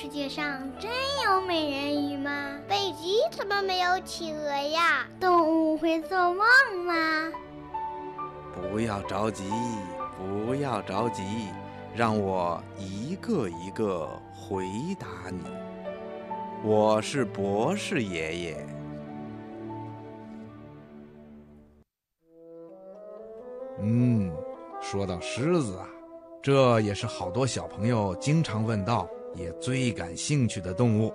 [0.00, 0.90] 世界上真
[1.26, 2.58] 有美人鱼吗？
[2.66, 5.06] 北极怎么没有企鹅呀？
[5.20, 6.46] 动物会做梦
[6.86, 7.30] 吗？
[8.54, 9.44] 不要着急，
[10.16, 11.22] 不要着急，
[11.94, 14.64] 让我一个一个回
[14.98, 15.42] 答你。
[16.64, 18.66] 我是博士爷爷。
[23.80, 24.32] 嗯，
[24.80, 25.86] 说到狮子啊，
[26.40, 31.12] 这也是好多小朋友经常问到，也最感兴趣的动物。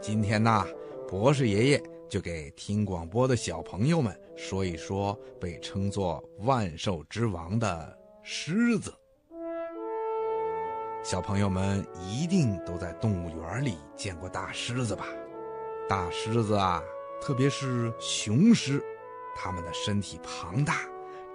[0.00, 0.66] 今天呢，
[1.08, 8.92] 博士爷爷就给听广播的小朋友们说一说被称作万兽之王的狮子。
[11.02, 15.06] 小朋友们一定都在动物园里见过大狮子吧？
[15.88, 16.82] 大狮子啊，
[17.20, 18.82] 特别是雄狮，
[19.36, 20.76] 它们的身体庞大。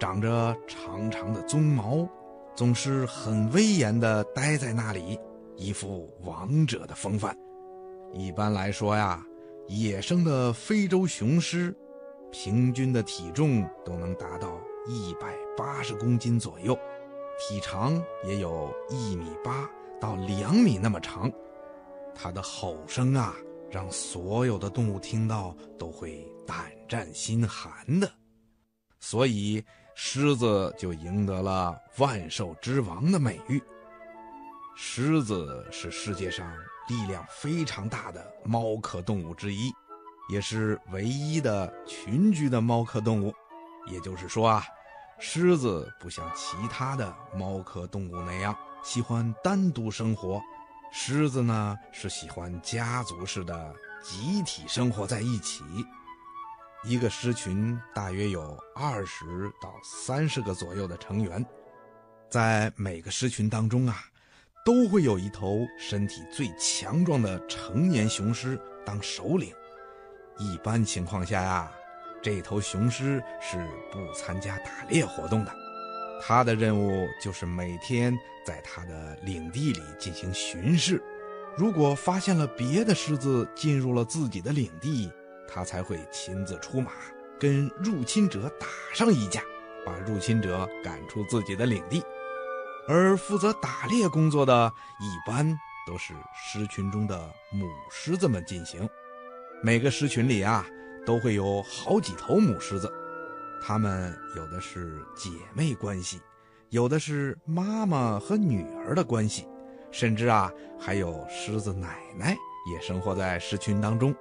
[0.00, 2.08] 长着长长的鬃毛，
[2.54, 5.20] 总是很威严地待在那里，
[5.60, 7.36] 一副王者的风范。
[8.14, 9.22] 一般来说呀，
[9.68, 11.76] 野生的非洲雄狮，
[12.32, 16.74] 平均的体重都能达到一百八十公斤左右，
[17.38, 19.68] 体长也有一米八
[20.00, 21.30] 到两米那么长。
[22.14, 23.36] 它的吼声啊，
[23.70, 28.10] 让所有的动物听到都会胆战心寒的，
[28.98, 29.62] 所以。
[30.02, 33.60] 狮子就赢得了万兽之王的美誉。
[34.82, 36.50] 狮子是世界上
[36.88, 39.70] 力量非常大的猫科动物之一，
[40.30, 43.30] 也是唯一的群居的猫科动物。
[43.86, 44.64] 也就是说啊，
[45.18, 50.40] 狮子不像其他的猫科动物那样喜欢单独生活，
[50.90, 55.62] 狮子呢是喜欢家族式的集体生活在一起。
[56.84, 61.44] 一个狮群大约有二十到三十个左右的成员，
[62.30, 64.02] 在每个狮群当中啊，
[64.64, 69.52] 都会有一头身体最强壮的成年雄狮当首领。
[70.38, 71.72] 一般情况下呀，
[72.22, 73.56] 这头雄狮是
[73.90, 75.52] 不参加打猎活动的，
[76.22, 78.16] 它的任务就是每天
[78.46, 81.02] 在它的领地里进行巡视。
[81.56, 85.10] 如果发现了别的狮子进入了自己的领地，
[85.48, 86.92] 他才会亲自出马，
[87.38, 89.42] 跟入侵者打上一架，
[89.84, 92.02] 把入侵者赶出自己的领地。
[92.88, 95.46] 而负责打猎工作的，一般
[95.86, 97.18] 都是狮群中的
[97.52, 98.88] 母狮子们进行。
[99.62, 100.66] 每个狮群里啊，
[101.06, 102.90] 都会有好几头母狮子，
[103.62, 106.20] 它们有的是姐妹关系，
[106.70, 109.46] 有的是妈妈和女儿的关系，
[109.90, 112.36] 甚至啊，还有狮子奶奶
[112.72, 114.14] 也生活在狮群当中。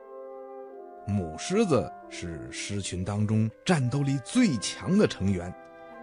[1.08, 5.52] 母狮子是狮群当中战斗力最强的成员，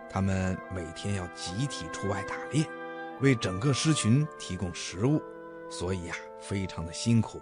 [0.08, 2.64] 他们每天要集体出外打猎，
[3.20, 5.22] 为整个狮群提供食物，
[5.68, 7.40] 所以呀，非常的辛苦。